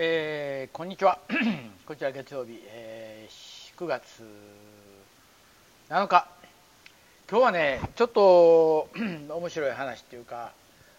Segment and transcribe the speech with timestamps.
[0.00, 1.18] えー、こんにちは。
[1.84, 4.22] こちら月曜日、えー、9月
[5.90, 6.28] 7日
[7.28, 8.90] 今日はねちょっと
[9.28, 10.52] 面白い話っていうか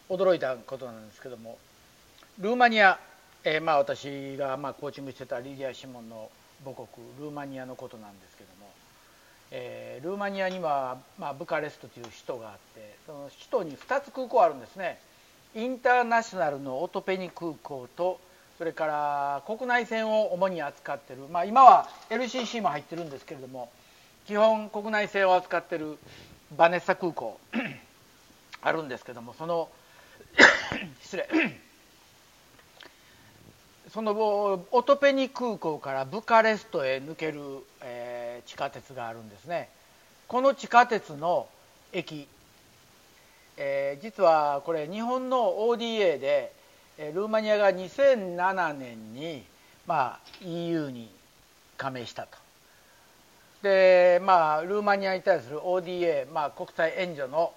[0.09, 1.57] 驚いたことなんですけども
[2.41, 2.99] ルーマニア、
[3.45, 6.29] えー、まあ私がまあコーチングしてたリディア・シモンの
[6.65, 8.69] 母国ルーマニアのことなんですけども、
[9.51, 14.99] えー、ルーマニアには、まあ、ブカレストという首都があってその首都に2つ空港あるんですね。
[15.55, 18.19] インターナショナルのオトペニ空港と
[18.59, 23.71] それから国内線を主に扱ってる、まあ、今は LCC も入ってるんですけれども
[24.27, 25.97] 基本国内線を扱ってる
[26.57, 27.39] バネッサ空港
[28.61, 29.69] あるんですけどもその
[31.01, 31.29] 失礼。
[33.93, 34.11] その
[34.71, 37.39] オトペニ空港からブカレストへ抜ける、
[37.81, 39.69] えー、地下鉄があるんですね。
[40.27, 41.47] この地下鉄の
[41.93, 42.27] 駅、
[43.55, 46.58] えー、実はこれ日本の ODA で
[46.99, 49.43] ルーマニアが2007年に、
[49.87, 51.09] まあ、EU に
[51.77, 52.37] 加盟したと。
[53.63, 57.53] でまあルーマニアに対する ODA、まあ、国際援助の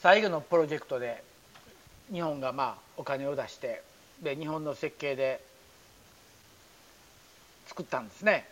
[0.00, 1.22] 最後のプロジェクトで
[2.12, 3.82] 日本がまあお金を出して
[4.22, 5.40] で日本の設計で
[7.66, 8.48] 作ったんですね。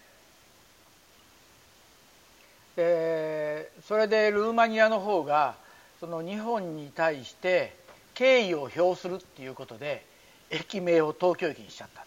[2.77, 5.55] でそれでルーマニアの方が
[6.01, 7.84] その日本に対して
[8.15, 10.05] 敬意を表するっていうことで
[10.51, 12.05] 駅名を東京駅にしちゃった。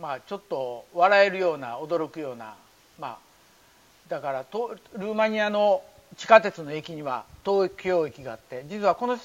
[0.00, 2.54] まあちょっと笑えるような驚くような
[2.98, 3.18] まあ
[4.08, 4.44] だから
[4.94, 5.82] ルーマニアの
[6.16, 9.18] 地下鉄の駅には東京駅があって実はこの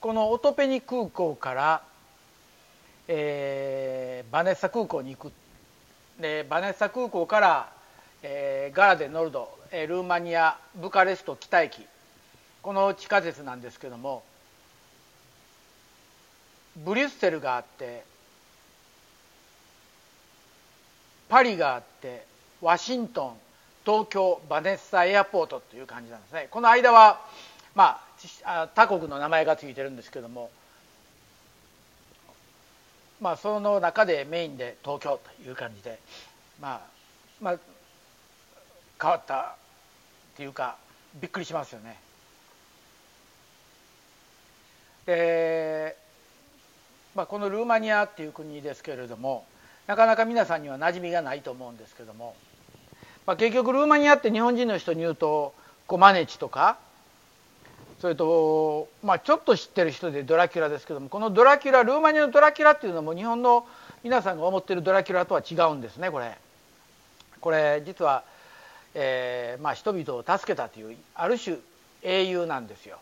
[0.00, 1.82] このオトペニ空港から、
[3.08, 5.32] えー、バネッサ空港に行く。
[6.20, 7.72] でバネッサ空港から、
[8.22, 11.86] えー、ガラデノルド、えー、ルーマニアブカレスト北駅
[12.66, 14.24] この地下鉄なんですけども
[16.84, 18.02] ブリュッセルがあって
[21.28, 22.26] パリがあって
[22.60, 23.32] ワシントン
[23.84, 27.20] 東京バネッサエアポートという感じなんですねこの間は
[27.76, 28.00] ま
[28.42, 30.50] あ他国の名前が付いてるんですけども
[33.20, 36.00] まあその中でメインで東京という感じで
[36.60, 36.80] まあ
[37.40, 37.58] まあ
[39.00, 40.76] 変わったっていうか
[41.20, 42.04] びっくりしますよね。
[45.06, 45.96] で、
[47.14, 49.46] まあ、このルーマニアっていう国ですけれども
[49.86, 52.34] なかなか皆さんには馴染みがないと思うんですけども、
[53.26, 55.54] まあ、結局ルーマニアって日本人の人に言うと
[55.86, 56.78] コマネチとか
[58.00, 63.66] それと、まあ、ちょっと知ってる人でドラキュラですけどもこのドラキュラルーマニアのドラキュラっていうのも日本の
[64.02, 66.36] 皆さんが思ってるドラキュラとは違うんですねこれ。
[67.40, 68.24] これ実は、
[68.94, 71.56] えーまあ、人々を助けたというある種
[72.02, 72.98] 英雄なんですよ。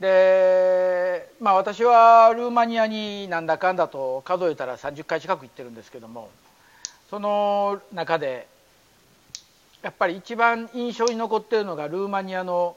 [0.00, 6.30] でまあ私はルーマニアになんだかんだと数えたら30回近く行ってるんですけども
[7.10, 8.46] その中で
[9.82, 12.76] やっぱり一番印象に残ってるのがルーマニアの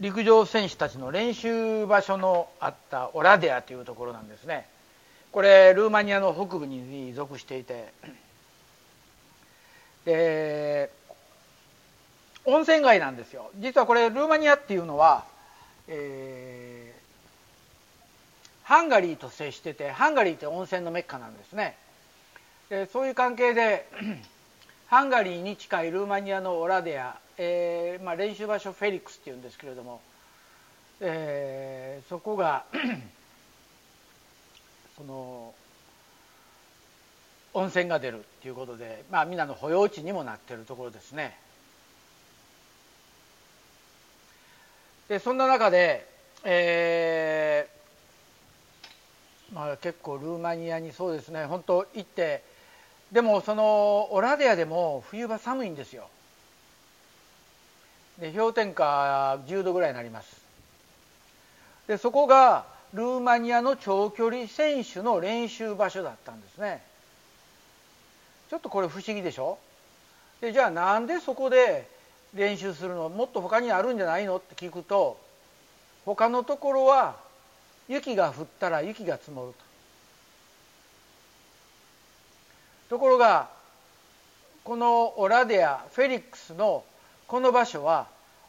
[0.00, 4.66] 陸上選手たちの練習場所のあったオラデアというところなんですね。
[5.32, 7.92] これルーマニアの北部に属していて。
[10.04, 10.90] で
[12.44, 13.50] 温泉街なんですよ。
[13.56, 15.24] 実はこれルーマニアっていうのは
[15.88, 21.76] えー、ハンガリーと接しててハンガリーって温泉のメッカなんですね
[22.68, 23.88] でそういう関係で
[24.88, 30.00] ハンガリーに近いルーマニアのオラデア、えーまあ、練習場所フェリックスっていうんですけれども、
[31.00, 32.64] えー、そこが
[34.96, 35.54] その
[37.54, 41.36] 温泉が出るっていうことで、まあ、皆の保養地にもなってるところですね。
[45.08, 46.06] でそんな中で、
[46.44, 51.46] えーまあ、結構ルーマニアにそうですね。
[51.46, 52.42] 本当行って
[53.10, 56.08] でもそのオラディアでも冬場寒いんですよ。
[58.18, 60.36] で氷点下10度ぐらいになります。
[61.86, 66.82] でそこがルーマニアの長距離選手の練習場所だったんですね。
[68.50, 69.58] ちょっとこれ不思議でしょ？
[70.42, 71.88] でじゃあなんでそこで
[72.34, 75.18] 練習するのもっと他にあるんじゃないのって聞くと
[76.04, 77.16] 他のところは
[77.88, 79.68] 雪が降ったら雪が積もると。
[82.90, 83.48] ところが
[84.64, 86.84] このオラデアフェリックスの
[87.26, 88.06] この場所は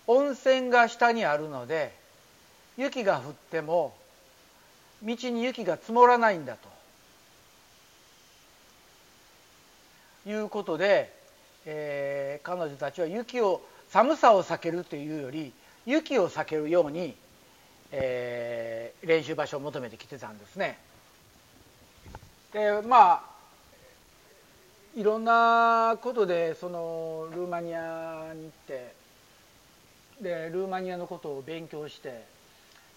[0.08, 1.94] 温泉が下にあるので
[2.78, 3.94] 雪が降っても
[5.04, 6.70] 道に雪が積もらないんだと。
[10.30, 11.12] いうことで
[11.72, 15.54] えー、彼女たちは雪を寒さを避けるというより
[15.86, 17.16] 雪を避けるように、
[17.92, 20.78] え練習場所を求めてきてたんですね。
[22.54, 23.24] でまあ
[24.96, 28.94] いろんなことでそのルーマニアに行って
[30.22, 32.24] でルーマニアのことを勉強して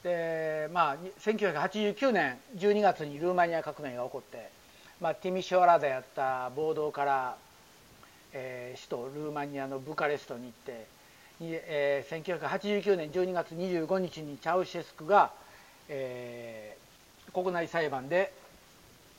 [0.03, 4.51] でまあ1989年12月にルーマニア革命が起こって、
[5.01, 7.37] まあ、ティミショアラでやった暴動から、
[8.33, 10.87] えー、首都ルーマニアのブカレストに行って、
[11.41, 15.31] えー、1989年12月25日にチャウシェスクが、
[15.89, 18.33] えー、国内裁判で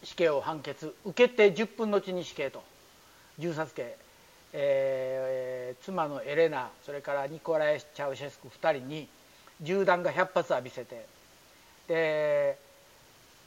[0.03, 2.63] 死刑を判決受けて10分後に死刑と
[3.39, 3.95] 銃殺刑、
[4.53, 9.07] えー、妻のエレナそれからニコライ・チャウシェスク2人に
[9.61, 11.05] 銃弾が100発浴びせて
[11.87, 12.57] で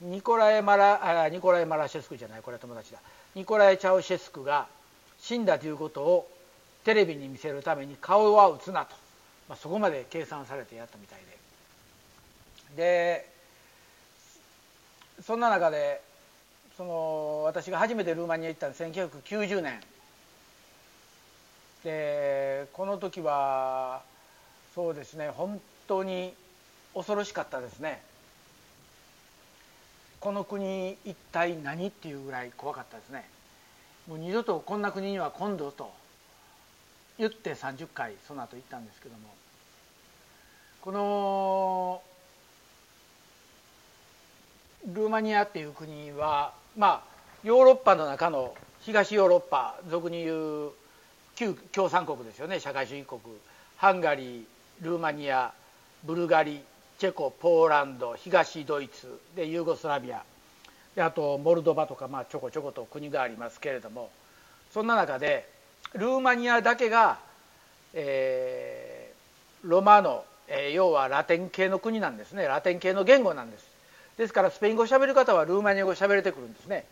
[0.03, 2.99] ニコライマラあニコライ・マラシェスクじゃないこれは友達だ。
[3.35, 4.67] ニコライ・チャウシェスクが
[5.27, 6.31] 死んだということを
[6.85, 8.95] テレビに見せるために顔は打つなと、
[9.49, 11.19] まあ、そこまで計算されてやったみたい
[12.77, 12.77] で。
[12.77, 13.33] で
[15.27, 16.01] そんな中で
[16.77, 19.81] その私が初めてルーマニア行ったの1990年。
[21.83, 24.03] でこの時は
[24.77, 26.35] そうですね本当に
[26.95, 28.01] 恐ろしかったですね。
[30.21, 33.29] この国一体何っていうぐらい怖かったですね。
[34.09, 35.93] もう二度とこんな国には今度と
[37.19, 39.35] 言って30回その後行ったんですけども。
[40.87, 42.01] この
[44.95, 50.71] ルーマニアっていう国はまあヨーロッパの中の東ヨーロッパ俗に言う
[51.35, 52.61] 旧共産国ですよね。
[52.61, 53.21] 社会主義国。
[53.79, 54.45] ハンガリー
[54.81, 55.53] ルーマニア
[56.05, 56.61] ブルガリ
[56.99, 60.23] チェコポーランド東ドイツでユーゴスラビア。
[60.97, 64.11] であとモルドバとかまあちょこちょこと国がありますけれども
[64.73, 65.49] そんな中で
[65.95, 67.19] ルーマニアだけが、
[67.95, 72.45] えー、ロマの、えー、要はラテン系の国なんですね。
[72.45, 73.65] ラテン系の言語なんです。
[74.19, 76.85] ですからスペイン語をしゃべる方はルーマニア語をしゃべれてくるんですね。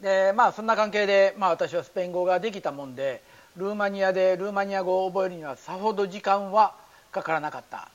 [0.00, 3.22] でまあそんな関係で、まあ、私はスペイン語ができたもんで
[3.56, 6.74] ルーマニアでルーマニア語を覚えるにはさほど時間は
[7.12, 7.88] かからなかった。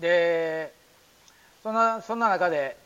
[0.00, 0.72] で
[1.62, 2.76] そんなそんな中で、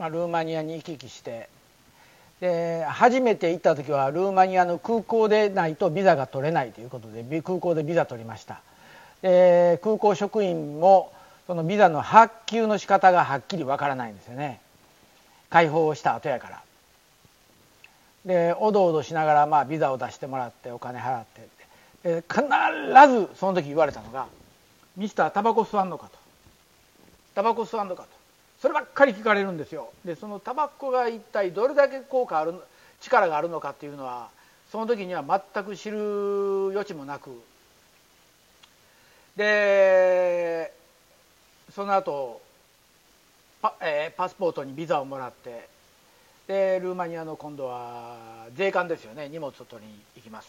[0.00, 1.50] まあ、ルーマニアに行き来して
[2.40, 8.62] で初めて行った時はルーマニアの空港でないとビザが取れないということで空港でビザ取りました。
[9.20, 11.12] で空港職員も
[11.46, 14.58] そのビザの発給の仕方がはっきりわからないんですよね。
[15.50, 16.62] 解放した後やから。
[18.24, 21.24] でおどおどしながらまあビザを出してもらってお金払っ
[22.02, 22.22] て。
[22.22, 22.42] で必
[23.10, 24.28] ずその時言われたのが
[24.96, 26.16] 「ミスタータバコ吸わんのか」と
[27.36, 28.19] 「タバコ吸わんのか」と。
[28.60, 29.90] そればっかり聞かれるんですよ。
[30.04, 32.54] でそのタバコが一体どれだけ効果ある
[33.00, 34.28] 力があるのかっていうのは
[34.70, 35.24] その時には
[35.54, 35.98] 全く知る
[36.70, 37.30] 余地もなく。
[39.36, 40.72] で
[41.74, 42.42] その後
[43.62, 45.68] パ,、えー、パスポートにビザをもらって
[46.46, 48.16] でルーマニアの今度は
[48.54, 49.28] 税関ですよね。
[49.28, 50.48] 荷物を取りに行きます。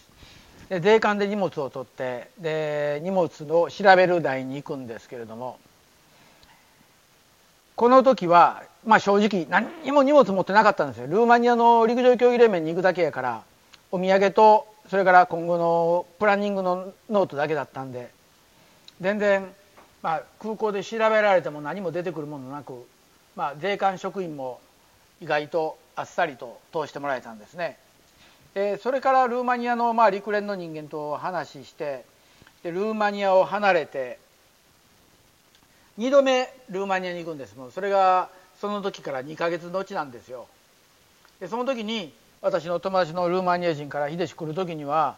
[0.68, 5.60] で税関で荷物を取ってで荷物を調べる台に行くんですけれども
[7.82, 13.44] この時はまあ正直何にも荷物持ってなかったんですよルーマニアの陸上競技連盟に行くだけやから
[13.92, 18.12] お土産とそれから今後のプランニングのノートだけだったんで
[19.02, 19.52] 全然
[20.04, 22.88] まあ、空港で調べられても何も出てくるものなく、
[23.36, 24.60] まあ、税関職員も
[25.20, 27.78] 意外とあっさりと通してもらえたんですね。
[28.54, 32.04] でそれからルーマニアのまあ陸連の人間と話して
[32.64, 34.20] でルーマニアを離れて
[36.00, 38.30] 2度目ルーマニアに行くんですもうそれが
[38.60, 40.48] その時から2ヶ月のちなんですよ。
[41.40, 45.18] でその時に私の友達のルーマニア人から秀氏来る時には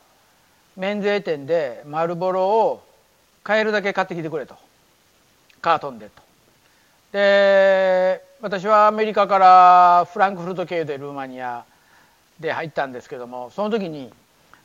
[0.77, 2.83] 免税店でマルボロを
[3.43, 4.55] 買えるだけ買ってきてくれと。
[5.61, 6.21] カートンでと。
[7.13, 11.63] で私はアメリカからフランクフルト経由でルーマニア
[12.39, 14.11] で入ったんですけどもその時に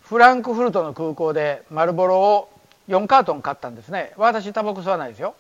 [0.03, 2.50] フランクフルトの空港でマルボロを
[2.88, 5.35] 4カートン買ったんですね私タバコ吸わないですよ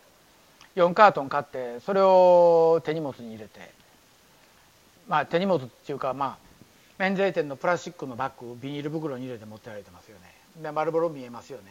[0.78, 3.76] 4カートン買ってそれを手荷物に入れて。
[5.08, 6.48] まあ手荷物っていうかまあ
[6.98, 10.34] 免税店のプラスチックのバッグビニール袋に入れて持ってられてますよね。
[10.62, 11.64] でマルボロ見えますよね。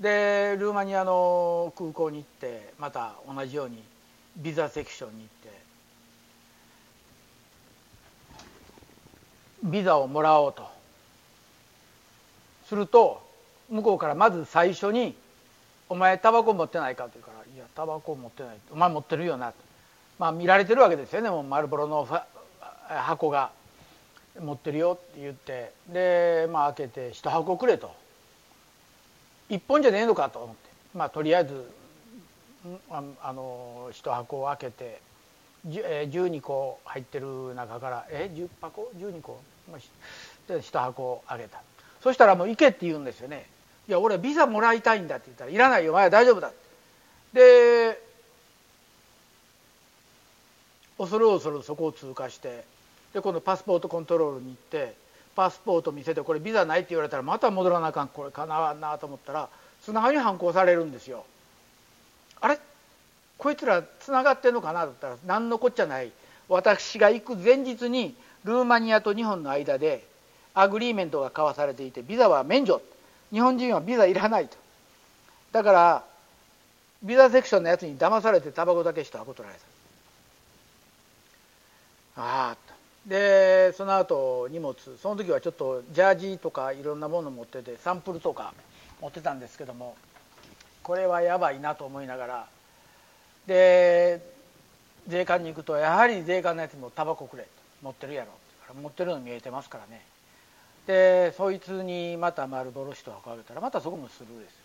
[0.00, 3.82] でルーマニアの空港に行ってまた同じように
[4.36, 5.64] ビザセクションに行って
[9.64, 10.72] ビザをもらおうと。
[12.68, 13.22] すると
[13.68, 15.14] 向こうからまず最初に
[15.88, 19.58] 「お前タバコ持ってないか?」って言うから「いやタバコ持ってない」「お前持ってるよな」と
[20.18, 21.30] まあ見られてるわけですよね。
[21.30, 22.06] もうマルボロの
[22.88, 23.50] 箱が
[24.38, 25.72] 「持ってるよ」って言って。
[25.88, 27.90] でまあ開けて「一箱くれ」と。
[29.48, 30.70] 一本じゃねえのかと思って。
[30.94, 31.70] まあとりあえず
[32.90, 35.00] ああの一箱を開けて
[35.66, 39.40] 12個入ってる中からえ10箱？12個？
[40.46, 41.60] で1箱あげた。
[42.02, 43.46] そしたらもう行けって言うんですよね。
[43.88, 46.52] いや俺ビザもらいたいんだって言ったらいらないよお前は大丈夫だ
[47.32, 48.00] で
[50.96, 52.64] 恐る恐るそこを通過して
[53.12, 54.94] で今度パスポートコントロールに行って
[55.36, 59.48] パスポート見せてこれビザないって言われたらまた戻らなあかんこれかなわんなと思ったら
[59.82, 61.26] 素直にハンコ押されるんですよ。
[62.40, 62.58] あれ？
[63.36, 66.12] こいつらつながってんのかなだったら何のこっちゃない。
[66.48, 68.14] 私が行く前日に
[68.44, 70.06] ルーマニアと日本の間で
[70.54, 72.80] agreement が交わされていてビザは免除。
[73.34, 74.56] 日本人はビザいらないと。
[75.50, 76.04] だから
[77.02, 79.60] ビザセクションのやつに騙されてタバコだけ一箱取られ
[82.16, 82.56] たああ
[83.06, 88.54] でその後荷物その時はちょっとジャージとかいろんなもの持っててサンプルとか
[89.00, 89.96] 持ってたんですけども
[90.84, 92.46] これはやばいなと思いながら。
[93.48, 94.20] で
[95.08, 97.46] 税関に行くとやはり税関のやつもタバコくれ
[97.82, 98.30] 持ってるやろ。
[98.72, 100.13] って持ってるの見えてますからね。
[100.86, 104.64] でそいつにまた丸ボロ1箱あげたらまたそこもスルーです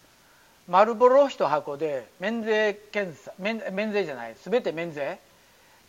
[0.69, 5.19] 丸ボロ1箱で免税検査免免税じゃない全て免税、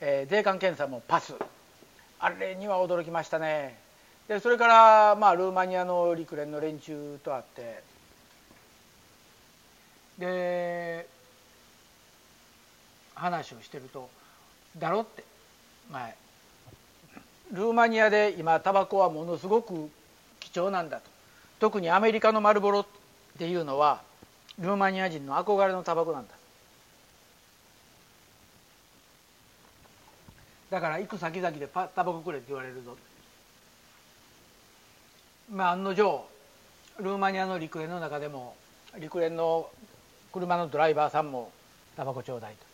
[0.00, 1.34] えー、税関検査もパス。
[2.18, 3.78] あれには驚きましたね。
[4.26, 7.82] でそれからまあルーマニアの陸連の連中と会って。
[10.18, 11.06] で
[13.14, 14.08] 話をしてると
[14.78, 15.24] 「だろ?」って。
[15.90, 16.16] 前
[17.52, 19.90] ルーマニアで今タバコはものすごく
[20.52, 21.10] 貴重なんだと。
[21.58, 22.86] 特にアメリカのマルボロっ
[23.38, 24.00] ていうのは
[24.58, 26.34] ルーマニア人の憧れのタバコなんだ。
[30.70, 32.96] だから行く先々でパタバコくれって言われるぞ。
[35.52, 36.26] まあ案の定
[36.98, 38.54] ルーマニアの陸連の中でも
[38.98, 39.68] 陸連の
[40.32, 41.50] 車のドライバーさんも
[41.96, 42.66] タバコちょうだいと。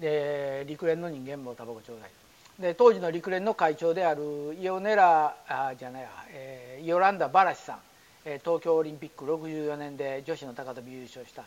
[0.00, 2.23] で陸連の人間もタバコちょうだいと。
[2.58, 7.78] で当時の陸連の会長であるイオネラあじゃないや、えー、イオランダ・バラシさん、
[8.24, 11.42] えー、東京オリンピック64年で女子の高跳び優勝した。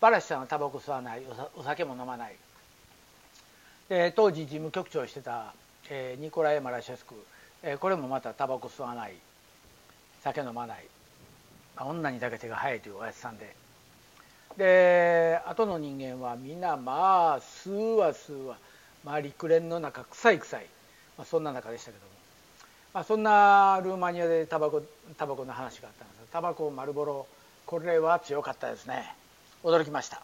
[0.00, 1.22] バラシさんはタバコ吸わない。
[1.56, 2.36] お酒も飲まない。
[3.88, 5.52] で当時事務局長をしてた、
[5.90, 7.14] えー、ニコライ・マラシェスク、
[7.64, 9.14] えー、これもまたタバコ吸わない。
[10.22, 10.86] 酒飲まない。
[11.76, 13.56] あ女にだけ手が早いというおやつさんで。
[14.56, 18.58] で後の人間はみんなまあ吸うわ吸うわ。
[19.04, 20.66] まあ、陸連の中臭い臭い、
[21.18, 22.10] まあ、そんな中でしたけども、
[22.94, 24.82] まあ、そんなルーマニアでタバコ
[25.16, 27.26] タバコの話があったんですがタバコ丸ボロ
[27.66, 29.14] これは強かったですね。
[29.64, 30.22] 驚きました。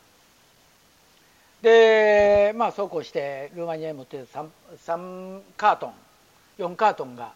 [1.63, 4.47] でまあそうこうしてルーマニアに持っている 3,
[4.87, 5.93] 3カートン
[6.59, 7.33] 4カートンが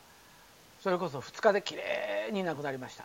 [0.80, 3.04] それこそ2日できれいになくなりました。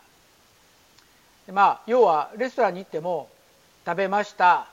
[1.52, 3.30] まあ要はレストランに行っても
[3.86, 4.68] 食べました。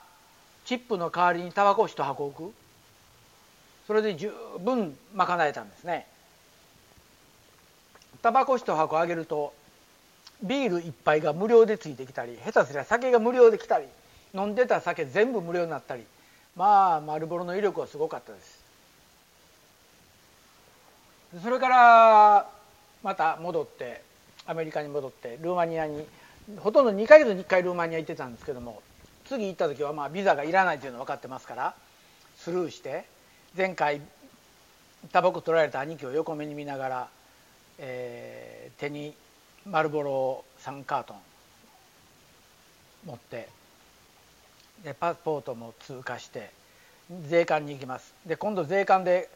[0.66, 2.54] チップの代わりにタバコを1箱置く。
[3.88, 6.08] それで十分賄えたんですね。
[8.22, 9.54] タバコ1箱あげると
[10.42, 13.86] ビール1杯が無料でついてきたり下手すりゃ酒が無料で来たり
[14.34, 16.04] 飲んでた酒全部無料になったり
[16.56, 18.64] まあ丸ボロの威力はすごかったです。
[21.44, 22.50] それから
[23.04, 24.02] また戻って
[24.48, 26.06] アメリカに戻ってルーマニアに
[26.58, 28.82] ほとんど2か月に1回ルーマニア行ってたんですけども
[29.26, 31.76] 次行った時はまあビザがいらないというの分かってますから
[32.38, 33.06] スルーして
[33.58, 34.02] 前回
[35.14, 37.08] タバコ取られた兄貴を横目に見ながら、
[37.78, 39.14] えー、手に
[39.66, 41.18] 丸ボロを3カートン
[43.06, 43.48] 持って
[44.84, 46.52] でパスポートも通過して
[47.30, 48.14] 税関に行きます。
[48.26, 49.30] で今度税関で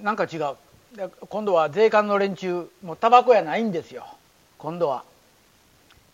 [0.00, 0.56] なんか違う。
[0.96, 4.06] で今度は税関の連中もうタバコやないんですよ。
[4.58, 5.04] 今度は。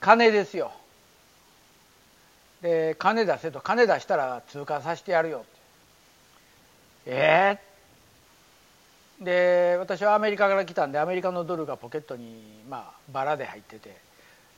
[0.00, 0.71] 金ですよ。
[2.61, 3.61] で金出せと。
[3.61, 5.47] 金出したら通過させてやるよ。
[7.06, 14.04] えー、で私はアメリカから来たんでアメリカのドルがポケットにまあバラで入ってて。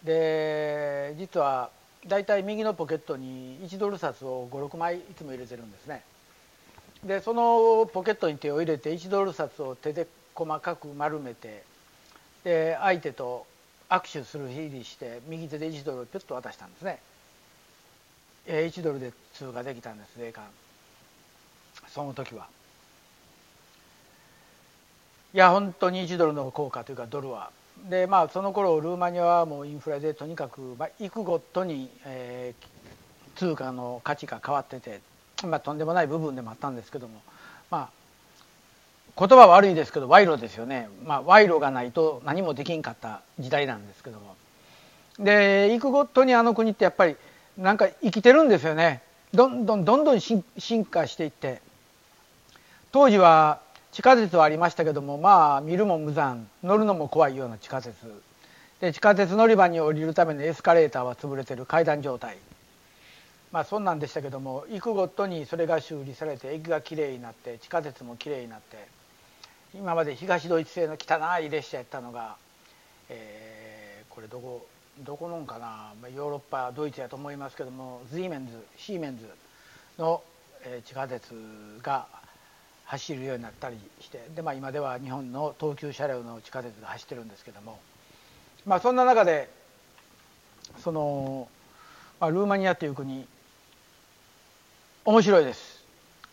[0.05, 1.71] で実は
[2.07, 6.03] 大体右のポケットに1ドル札を56枚いつも入れてるんですね。
[7.05, 11.65] でそのポケットに手を入れて1ドル札を手で細かく丸めて
[12.45, 13.47] で相手と
[13.89, 17.01] 握手するふりして右手で1ドルをピュッと渡したんですね。
[18.47, 20.45] 1ドルで通過できたんです税関
[21.97, 22.47] その時は。
[25.33, 27.51] いや本当に1ドルの効果というかドルは。
[27.89, 35.01] でまあその頃ルーマニアはもうインフレでとにかく、まあ、行くごとに、えー、通貨の価値が変わってて、
[35.47, 37.23] まあ、とんでもない部分でもあったんですけども。
[37.71, 37.91] まあ
[39.19, 44.37] 言葉悪いですけど賄賂ですよね、まあ、賄賂がないと何もできんかった時代なんですけども。
[45.19, 47.17] で行くごとにあの国ってやっぱり
[47.57, 49.01] なんか生きてるんですよね。
[49.33, 50.45] どんどんどんどん進
[50.85, 51.65] 化していって。
[52.97, 53.61] 当時は
[53.93, 57.95] 地下鉄はありましたけどもまあ見るも無残乗るのも怖いような地下鉄。
[58.81, 62.39] で地下鉄乗り場に降りるためのエスカレーターは潰れてる階段状態。
[63.53, 68.89] まあそんなんでしたけども行くごとにそれが修理されて駅がきれいになって地下鉄もきれいになって
[69.75, 72.37] 今まで東ドイツ製の汚い列車やったのが、
[73.11, 74.67] えー、これどこ
[75.01, 79.29] どこのんかなヨーロッパドイツやと思いますけどもズイメンズシーメンズ
[79.99, 80.23] の、
[80.87, 81.23] 地下鉄
[81.83, 82.07] が
[82.87, 87.79] 走るようになったりしてで、まあ、今では日本の東急車両の地下鉄が走ってるんですけども、
[88.65, 89.51] まあ、そんな中で
[90.79, 91.49] その、
[92.21, 93.27] まあ、ルーマニアという国
[95.05, 95.85] 面白いです。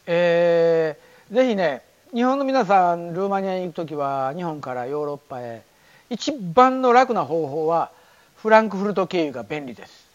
[0.07, 1.83] えー、ぜひね
[2.13, 5.63] 日本の皆さんルーマニアに行く時は日本からヨーロッパへ
[6.09, 7.91] 一番の楽な方法は
[8.35, 10.07] フランクフルト経由が便利です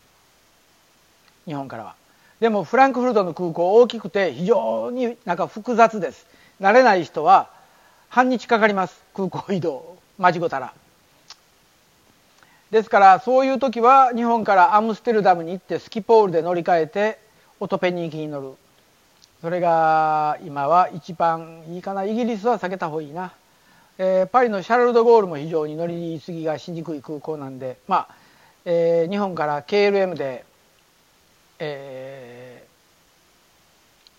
[1.47, 1.95] 日本からは
[2.40, 6.26] でもフランクフルトの空港大きくて非常になんか複雑です。
[6.61, 7.50] 慣れない人は
[8.09, 9.02] 半日かかります。
[9.14, 10.73] 空港移動間違ったら
[12.71, 17.18] ですからそういう時は日本からアムステルダムに行ってスキポールで乗り換えて
[17.61, 18.54] オトペニーキに乗る。
[19.40, 22.04] それが今は一番いいかな。
[22.04, 23.33] イギリスは避けた方がいいな、
[23.97, 27.78] えー、パリのシャルル・ド・ゴールも非常に乗り継ぎがしにくい空港なんで。
[27.87, 28.09] まあ、
[28.64, 30.45] えー、日本から KLM で、
[31.58, 32.64] え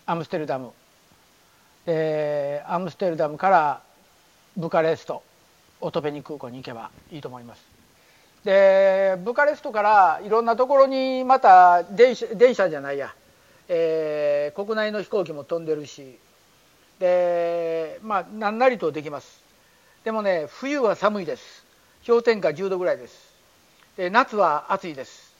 [0.07, 0.71] ー、アムステルダム。
[1.85, 3.81] でアムステルダムから
[4.55, 5.23] ブカレスト
[5.81, 7.61] オトペニ空港に行けばいいと思います。
[8.43, 13.13] でブカレストからいろんなところにまた電車電車じゃないや。
[13.67, 16.17] えー、国内の飛行機も飛んでるし。
[16.99, 19.41] でまあ何なりとできます。
[20.03, 21.65] でもね冬は寒いです。
[22.05, 23.33] 氷点下10度ぐらいです。
[23.95, 25.33] で夏は暑いです。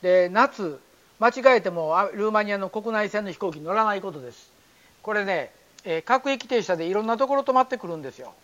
[0.00, 0.80] で夏
[1.18, 4.50] 間違えてもルーマニアの国内線の飛行機に乗らないことです。
[5.02, 5.52] これね、
[5.84, 8.34] えー、各駅停車でいろんなところ止まってくるんですよ。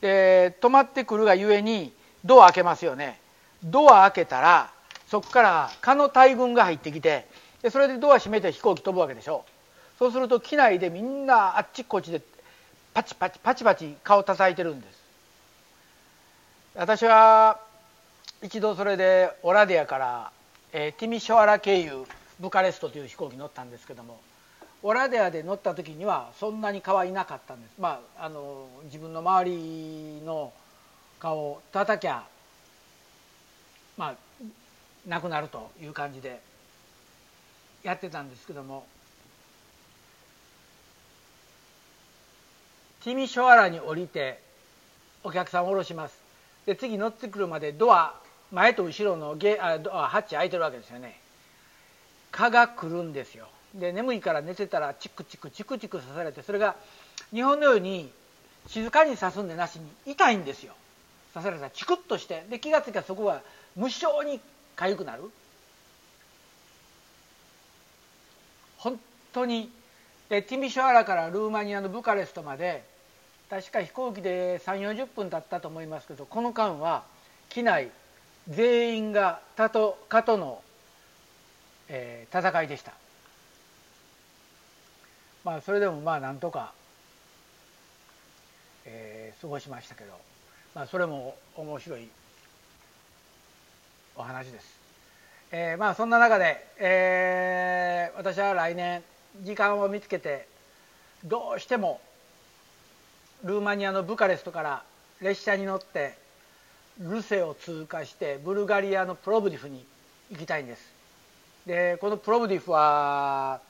[0.00, 1.92] で止まってくるがゆえに
[2.24, 3.20] ドア開けますよね。
[3.64, 4.70] ドア開けたら
[5.08, 7.26] そこから蚊の大群が入ってきて
[7.62, 9.44] でそれでドア閉めて飛行機飛ぶわけでしょ。
[9.98, 12.20] そうすると機内でみんなあっちこっちで
[12.92, 15.02] パチパチパチパチ顔叩いてるんです。
[16.74, 17.60] 私は
[18.42, 20.32] 一度それでオラディアから、
[20.74, 22.06] えー、ティミショアラ経由
[22.40, 24.18] ブカレストという飛行機に乗ったんですけども
[24.82, 27.72] オラデアで乗った時にはそんなに顔はいなかったんです。
[27.78, 30.52] まああの自分の周りの
[31.20, 32.24] 顔を叩きゃ
[33.96, 34.16] まあ
[35.06, 36.40] なくなるという感じで
[37.84, 38.84] やってたんですけども
[43.04, 44.40] ティミショアラに降りて
[45.22, 46.18] お客さんを降ろします。
[46.66, 48.21] で次乗ってくるまでドア
[48.52, 51.18] 前と後ろのゲあハッチ開いてるわけですよね。
[52.30, 53.48] 蚊が来るんですよ。
[53.74, 56.76] で眠いから寝てたらチクチクチクチク刺されてそれが
[57.32, 58.10] 日本のように
[58.68, 60.74] 静かに刺すんでなしに痛いんですよ。
[61.32, 63.42] 刺されたらチクッとしてで気が付いたらそこが
[63.74, 64.38] 無性に
[64.76, 65.22] 痒くなる。
[68.76, 69.00] 本
[69.32, 69.70] 当に
[70.28, 72.84] でティミショアラからルーマニアのブカレストまで
[73.48, 77.04] 確か飛行機で3 4 0分だったと思いますけどこの間は
[77.48, 77.90] 機内
[78.48, 80.62] 全員が他と蚊との、
[81.88, 82.92] えー、戦いでした。
[85.44, 86.72] まあそれでもまあなんとか、
[88.84, 90.12] えー、過ごしましたけど、
[90.74, 92.08] まあ、それも面白い
[94.16, 94.80] お話です。
[95.50, 99.02] えー、まあそんな中で、えー、私は来年
[99.42, 100.46] 時間を見つけて
[101.24, 102.00] どうしても
[103.44, 104.82] ルーマニアのブカレストから
[105.20, 106.21] 列車に乗って
[106.98, 109.84] ルセを通過してブルガリアのプロブディフに
[110.30, 110.92] 行きたいんです。
[111.66, 113.60] でこのプロブディフは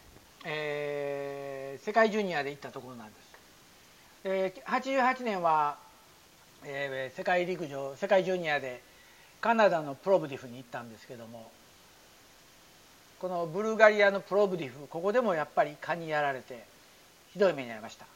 [0.45, 3.27] えー、世界ジュニアで行ったところなんです。
[4.25, 5.77] えー、88年は、
[6.65, 8.83] えー、世界陸上世界ジュニアで
[9.41, 11.53] カナダのプロブディフに行ったんですけども
[13.21, 16.65] このブルガリアのプロブディフここでもやっぱり蚊にやられて
[17.33, 18.07] ひどい目に遭いました。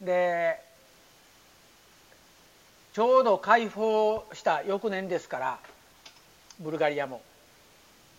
[0.00, 0.60] で
[2.92, 5.58] ちょうど解放した翌年ですから
[6.58, 7.20] ブルガリアも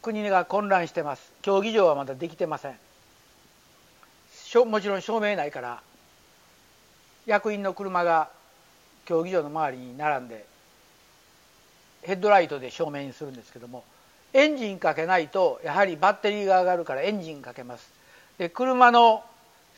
[0.01, 1.31] 国が混乱してます。
[1.41, 2.77] 競技場はまだできてません。
[4.67, 5.81] もちろん証明ないから
[7.25, 8.29] 役員の車が
[9.05, 10.45] 競技場の周りに並んで
[12.03, 13.83] ヘッドライトで照明にするんですけども
[14.33, 17.89] エンジンかけないとやはりバッテリーが上がるからエンジンかけます。
[18.37, 19.23] で車の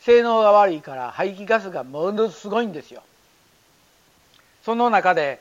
[0.00, 3.02] 性能が悪いから排気ガスがものすごいんですよ。
[4.64, 5.40] その中で、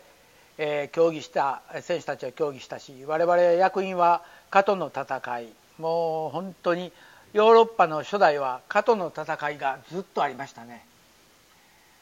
[0.57, 5.49] えー、競技した選手たちは競技したし我々役員は蚊との戦い。
[5.77, 6.91] もう本当に
[7.31, 10.85] ヨーロッパの初代は蚊との戦いがずっとありましたね。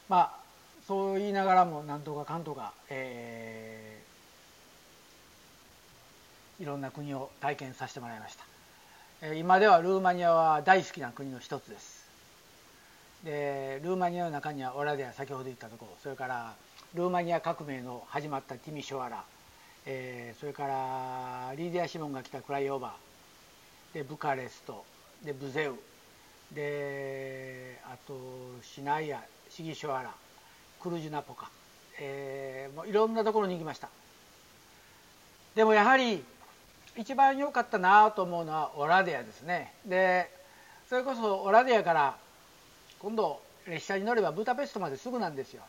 [0.08, 0.38] まあ
[0.86, 3.97] そう言いながらもなんとかかんとか、えー、
[6.60, 8.36] いろんな国を体験させてもらいまし
[9.20, 9.34] た。
[9.34, 12.08] 今ではルーマニアは大好きな国の一つです。
[13.24, 16.54] でルーマニアの中にはオラデア先ほど言ったところそれから
[16.94, 19.24] ルーマニア革命の始まったティミショアラ、
[19.86, 24.84] えー、それからリーディア・シモンが来たクライオーバーでブカレスト
[25.24, 25.74] でブゼウ
[26.54, 28.14] であと
[28.62, 30.14] シナイアシギショアラ
[30.80, 31.50] クルジュナポカ、
[32.00, 33.88] えー、もういろんなところに行きました。
[35.56, 36.22] でもやはり
[36.98, 39.72] 一番良かったなと思うのはオラディアですね。
[39.86, 40.28] で
[40.88, 42.16] それこそオラディアから
[42.98, 45.62] 今度列車に乗ればブダペストまですぐなんですよ。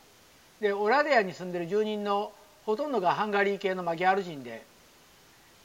[0.59, 2.31] でオラディアに住んでる住人の
[2.65, 4.63] ほとんどがハンガリー系のマギャール人で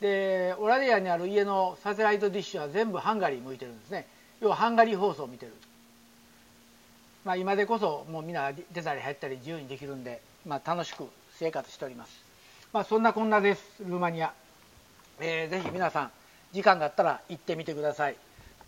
[0.01, 4.07] でオラディアにある家の satellite dish は全部ハンガリー向いてるんですね。
[4.43, 5.53] 要はハンガリー放送を見てる、
[7.25, 12.11] まあ、今でこそもうみんな出たり入ったり自由にできるんで、まあ、楽しく生活しております、
[12.73, 13.63] まあ、そんなこんなです。
[13.81, 14.35] ルーマニア、
[15.21, 16.11] えー、ぜひ皆さん
[16.53, 18.17] 時間があったら行ってみてください、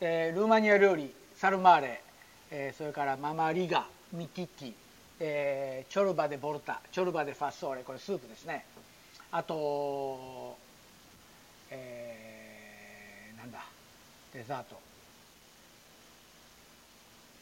[0.00, 2.02] えー、ルーマニア料理サルマーレ、
[2.50, 4.72] えー、それからママリガミティティ
[5.18, 8.64] えー、チョルバでボルタチョルバでファッソーレこれスープですね。
[9.32, 10.56] あと、
[11.70, 13.64] えー、なんだ
[14.34, 14.78] デザート。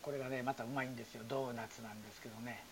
[0.03, 1.23] これがねまたうまいんですよ。
[1.29, 2.63] ドーナツなんですけどね、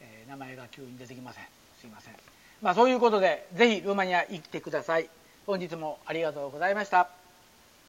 [0.00, 1.44] えー、名前が急に出てきません。
[1.80, 2.14] すいません。
[2.62, 5.10] まあそういうことでぜひルーマニア行ってください。
[5.48, 7.17] 本日もありがとうございました。